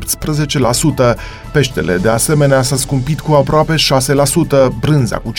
18%. 1.13 1.15
Peștele, 1.51 1.97
de 1.97 2.09
asemenea, 2.09 2.61
s-a 2.61 2.75
scumpit 2.75 3.19
cu 3.19 3.33
aproape 3.33 3.75
6%, 3.75 3.77
brânza 4.79 5.17
cu 5.17 5.31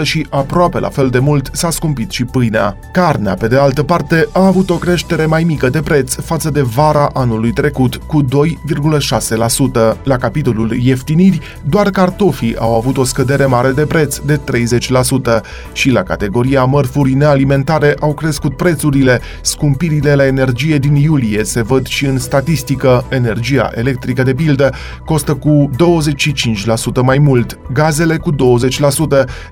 5% 0.00 0.02
și 0.02 0.26
aproape 0.30 0.78
la 0.78 0.88
fel 0.88 1.08
de 1.08 1.18
mult 1.18 1.50
s-a 1.52 1.70
scumpit 1.70 2.10
și 2.10 2.24
pâinea. 2.24 2.76
Carnea, 2.92 3.34
pe 3.34 3.48
de 3.48 3.56
altă 3.56 3.82
parte, 3.82 4.28
a 4.32 4.46
avut 4.46 4.70
o 4.70 4.76
creștere 4.76 5.26
mai 5.26 5.42
mică 5.44 5.68
de 5.68 5.80
preț 5.80 6.14
față 6.14 6.50
de 6.50 6.62
vara 6.62 7.10
anului 7.12 7.52
trecut, 7.52 7.96
cu 7.96 8.22
2,6%. 8.22 9.96
La 10.02 10.16
capitolul 10.16 10.72
ieftiniri, 10.72 11.40
doar 11.68 11.90
cartofii 11.90 12.56
au 12.56 12.76
avut 12.76 12.96
o 12.96 13.04
scădere 13.04 13.46
mare 13.46 13.70
de 13.70 13.86
preț 13.86 14.18
de 14.18 14.36
30% 14.52 15.42
și 15.72 15.90
la 15.90 16.02
categoria 16.02 16.64
mărfuri 16.64 17.14
nealimentare 17.14 17.96
au 18.00 18.14
crescut 18.14 18.56
prețurile. 18.56 19.20
Scumpirile 19.40 20.14
la 20.14 20.26
energie 20.26 20.78
din 20.78 20.94
iulie 20.94 21.44
se 21.44 21.62
văd 21.62 21.86
și 21.86 22.04
în 22.04 22.18
statistică. 22.18 23.04
Energia 23.08 23.70
electrică, 23.74 24.22
de 24.22 24.34
pildă, 24.34 24.70
costă 25.04 25.34
cu 25.34 25.70
25% 25.72 27.02
mai 27.02 27.18
mult, 27.18 27.58
gazele 27.72 28.16
cu 28.16 28.32
20%, 28.32 28.36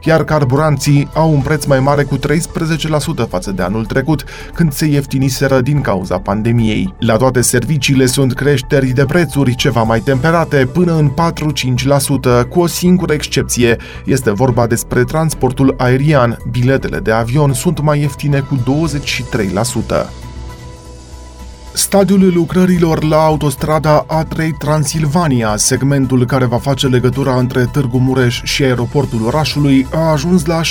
iar 0.04 0.24
carburanții 0.24 1.08
au 1.14 1.32
un 1.32 1.40
preț 1.40 1.64
mai 1.64 1.80
mare 1.80 2.02
cu 2.02 2.18
13% 2.18 2.20
față 3.28 3.50
de 3.50 3.62
anul 3.62 3.84
trecut, 3.84 4.24
când 4.54 4.72
se 4.72 4.86
ieftiniseră 4.86 5.60
din 5.60 5.80
cauza 5.80 6.18
pandemiei. 6.18 6.94
La 6.98 7.16
toate 7.16 7.40
serviciile 7.40 8.06
sunt 8.06 8.34
creșteri 8.34 8.86
de 8.86 9.04
prețuri 9.04 9.54
ceva 9.54 9.82
mai 9.82 10.00
temperate, 10.00 10.68
până 10.72 10.96
în 10.96 11.10
4-5%, 12.42 12.48
cu 12.48 12.60
o 12.60 12.66
singură 12.66 13.12
excepție. 13.12 13.76
Este 14.04 14.30
vorba 14.30 14.66
despre 14.66 14.85
despre 14.86 15.04
transportul 15.04 15.74
aerian, 15.76 16.38
biletele 16.50 16.98
de 16.98 17.10
avion 17.12 17.52
sunt 17.52 17.80
mai 17.80 18.00
ieftine 18.00 18.40
cu 18.40 18.56
23%. 18.56 20.25
Stadiul 21.76 22.32
lucrărilor 22.34 23.04
la 23.04 23.16
autostrada 23.16 24.06
A3 24.06 24.48
Transilvania, 24.58 25.56
segmentul 25.56 26.26
care 26.26 26.44
va 26.44 26.58
face 26.58 26.86
legătura 26.86 27.34
între 27.38 27.68
Târgu 27.72 27.98
Mureș 27.98 28.42
și 28.42 28.62
aeroportul 28.62 29.26
orașului, 29.26 29.86
a 29.92 29.98
ajuns 29.98 30.44
la 30.44 30.60
70%, 30.60 30.64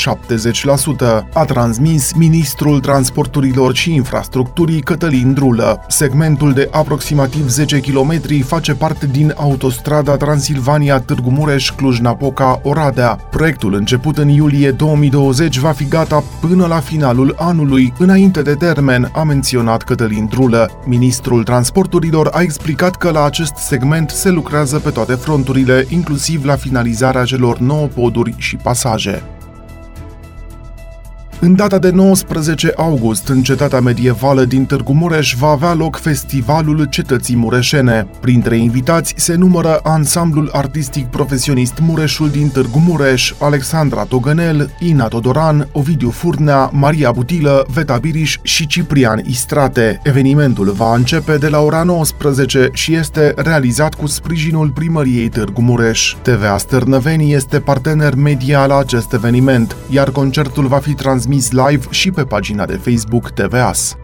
a 1.34 1.44
transmis 1.46 2.14
ministrul 2.14 2.80
transporturilor 2.80 3.76
și 3.76 3.94
infrastructurii 3.94 4.82
Cătălin 4.82 5.34
Drulă. 5.34 5.86
Segmentul 5.88 6.54
de 6.54 6.68
aproximativ 6.72 7.50
10 7.50 7.80
km 7.80 8.44
face 8.44 8.74
parte 8.74 9.08
din 9.08 9.34
autostrada 9.36 10.18
Transilvania 10.18 11.00
Târgu 11.00 11.30
Mureș 11.30 11.70
Cluj-Napoca 11.70 12.60
Oradea. 12.64 13.20
Proiectul 13.30 13.74
început 13.74 14.18
în 14.18 14.28
iulie 14.28 14.72
2020 14.72 15.58
va 15.58 15.72
fi 15.72 15.88
gata 15.88 16.24
până 16.42 16.66
la 16.66 16.80
finalul 16.80 17.36
anului, 17.38 17.94
înainte 17.98 18.42
de 18.42 18.54
termen, 18.54 19.10
a 19.14 19.24
menționat 19.24 19.82
Cătălin 19.84 20.26
Drulă. 20.30 20.70
Ministrul 20.98 21.44
Transporturilor 21.44 22.30
a 22.32 22.42
explicat 22.42 22.96
că 22.96 23.12
la 23.12 23.24
acest 23.24 23.56
segment 23.56 24.10
se 24.10 24.30
lucrează 24.30 24.80
pe 24.80 24.90
toate 24.90 25.14
fronturile, 25.14 25.86
inclusiv 25.90 26.46
la 26.46 26.56
finalizarea 26.56 27.24
celor 27.24 27.58
9 27.58 27.88
poduri 27.88 28.34
și 28.38 28.56
pasaje. 28.56 29.24
În 31.46 31.56
data 31.56 31.78
de 31.78 31.90
19 31.90 32.74
august, 32.76 33.28
în 33.28 33.42
cetatea 33.42 33.80
medievală 33.80 34.46
din 34.46 34.66
Târgu 34.66 34.94
Mureș, 34.94 35.36
va 35.40 35.48
avea 35.48 35.74
loc 35.74 35.96
Festivalul 35.96 36.84
Cetății 36.84 37.36
Mureșene. 37.36 38.08
Printre 38.20 38.58
invitați 38.58 39.14
se 39.18 39.36
numără 39.36 39.80
ansamblul 39.84 40.50
artistic 40.54 41.06
profesionist 41.06 41.74
Mureșul 41.80 42.30
din 42.30 42.50
Târgu 42.50 42.80
Mureș, 42.88 43.34
Alexandra 43.40 44.04
Togănel, 44.04 44.70
Ina 44.80 45.08
Todoran, 45.08 45.70
Ovidiu 45.72 46.10
Furnea, 46.10 46.70
Maria 46.74 47.12
Butilă, 47.12 47.66
Veta 47.74 47.98
Biriș 47.98 48.38
și 48.42 48.68
Ciprian 48.68 49.22
Istrate. 49.26 50.00
Evenimentul 50.04 50.72
va 50.72 50.96
începe 50.96 51.38
de 51.38 51.48
la 51.48 51.60
ora 51.60 51.84
19 51.84 52.70
și 52.74 52.94
este 52.94 53.34
realizat 53.36 53.94
cu 53.94 54.08
sprijinul 54.08 54.70
primăriei 54.70 55.30
Târgu 55.30 55.62
Mureș. 55.62 56.16
TVA 56.22 56.58
Stârnăveni 56.58 57.34
este 57.34 57.60
partener 57.60 58.16
media 58.16 58.66
la 58.66 58.78
acest 58.78 59.14
eveniment, 59.14 59.76
iar 59.90 60.10
concertul 60.10 60.68
va 60.68 60.78
fi 60.78 60.94
transmis 60.94 61.34
transmis 61.36 61.52
live 61.52 61.86
și 61.90 62.12
pe 62.12 62.24
pagina 62.24 62.66
de 62.66 62.74
Facebook 62.74 63.30
TVAS. 63.30 63.98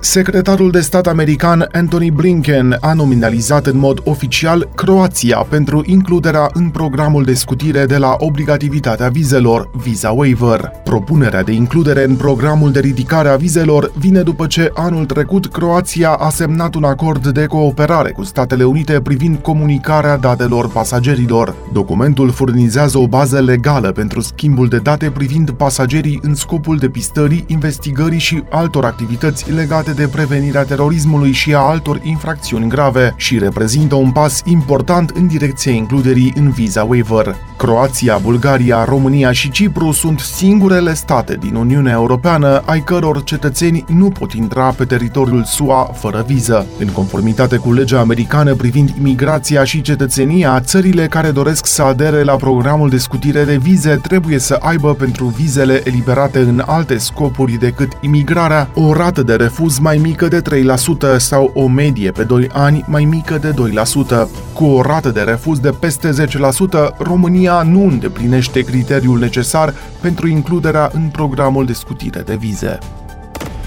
Secretarul 0.00 0.70
de 0.70 0.80
stat 0.80 1.06
american 1.06 1.68
Anthony 1.72 2.10
Blinken 2.10 2.76
a 2.80 2.92
nominalizat 2.92 3.66
în 3.66 3.78
mod 3.78 4.00
oficial 4.04 4.68
Croația 4.74 5.46
pentru 5.48 5.82
includerea 5.86 6.50
în 6.52 6.70
programul 6.70 7.24
de 7.24 7.34
scutire 7.34 7.86
de 7.86 7.96
la 7.96 8.14
obligativitatea 8.18 9.08
vizelor, 9.08 9.70
Visa 9.72 10.10
Waiver. 10.10 10.72
Propunerea 10.84 11.42
de 11.42 11.52
includere 11.52 12.04
în 12.04 12.16
programul 12.16 12.72
de 12.72 12.80
ridicare 12.80 13.28
a 13.28 13.36
vizelor 13.36 13.92
vine 13.98 14.22
după 14.22 14.46
ce 14.46 14.70
anul 14.74 15.04
trecut 15.04 15.46
Croația 15.46 16.10
a 16.10 16.30
semnat 16.30 16.74
un 16.74 16.84
acord 16.84 17.26
de 17.26 17.46
cooperare 17.46 18.10
cu 18.10 18.22
Statele 18.22 18.64
Unite 18.64 19.00
privind 19.00 19.36
comunicarea 19.36 20.16
datelor 20.16 20.68
pasagerilor. 20.68 21.54
Documentul 21.72 22.30
furnizează 22.30 22.98
o 22.98 23.08
bază 23.08 23.40
legală 23.40 23.92
pentru 23.92 24.20
schimbul 24.20 24.68
de 24.68 24.78
date 24.78 25.10
privind 25.10 25.50
pasagerii 25.50 26.20
în 26.22 26.34
scopul 26.34 26.76
depistării, 26.76 27.44
investigării 27.46 28.18
și 28.18 28.42
altor 28.50 28.84
activități 28.84 29.52
legate 29.52 29.87
legate 29.88 30.02
de 30.02 30.16
prevenirea 30.16 30.64
terorismului 30.64 31.32
și 31.32 31.54
a 31.54 31.58
altor 31.58 32.00
infracțiuni 32.02 32.68
grave 32.68 33.14
și 33.16 33.38
reprezintă 33.38 33.94
un 33.94 34.10
pas 34.10 34.42
important 34.44 35.10
în 35.10 35.26
direcția 35.26 35.72
includerii 35.72 36.32
în 36.36 36.50
Visa 36.50 36.82
Waiver. 36.82 37.36
Croația, 37.56 38.18
Bulgaria, 38.22 38.84
România 38.84 39.32
și 39.32 39.50
Cipru 39.50 39.92
sunt 39.92 40.18
singurele 40.18 40.94
state 40.94 41.36
din 41.40 41.54
Uniunea 41.54 41.92
Europeană 41.92 42.62
ai 42.64 42.80
căror 42.80 43.24
cetățeni 43.24 43.84
nu 43.88 44.08
pot 44.08 44.32
intra 44.32 44.70
pe 44.70 44.84
teritoriul 44.84 45.44
SUA 45.44 45.90
fără 45.94 46.24
viză. 46.26 46.66
În 46.78 46.88
conformitate 46.88 47.56
cu 47.56 47.72
legea 47.72 48.00
americană 48.00 48.54
privind 48.54 48.94
imigrația 48.98 49.64
și 49.64 49.80
cetățenia, 49.80 50.60
țările 50.60 51.06
care 51.06 51.30
doresc 51.30 51.66
să 51.66 51.82
adere 51.82 52.22
la 52.22 52.36
programul 52.36 52.88
de 52.88 52.98
scutire 52.98 53.44
de 53.44 53.56
vize 53.56 53.96
trebuie 53.96 54.38
să 54.38 54.58
aibă 54.60 54.94
pentru 54.94 55.26
vizele 55.26 55.80
eliberate 55.84 56.38
în 56.38 56.62
alte 56.66 56.98
scopuri 56.98 57.52
decât 57.52 57.92
imigrarea 58.00 58.68
o 58.74 58.92
rată 58.92 59.22
de 59.22 59.34
refuz 59.34 59.77
mai 59.78 59.96
mică 59.96 60.28
de 60.28 60.42
3% 60.42 61.16
sau 61.16 61.50
o 61.54 61.66
medie 61.66 62.10
pe 62.10 62.24
2 62.24 62.48
ani 62.52 62.84
mai 62.86 63.04
mică 63.04 63.38
de 63.38 63.52
2%. 63.52 63.54
Cu 64.52 64.64
o 64.64 64.82
rată 64.82 65.10
de 65.10 65.20
refuz 65.20 65.58
de 65.58 65.70
peste 65.70 66.10
10%, 66.10 66.96
România 66.98 67.62
nu 67.62 67.86
îndeplinește 67.86 68.60
criteriul 68.60 69.18
necesar 69.18 69.74
pentru 70.00 70.28
includerea 70.28 70.90
în 70.92 71.08
programul 71.08 71.66
de 71.66 71.72
scutire 71.72 72.20
de 72.20 72.36
vize. 72.36 72.78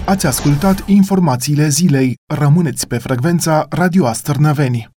Ați 0.06 0.26
ascultat 0.26 0.84
informațiile 0.86 1.68
zilei. 1.68 2.18
Rămâneți 2.38 2.88
pe 2.88 2.98
frecvența 2.98 3.66
Radio 3.70 4.06
Astărnăveni. 4.06 4.91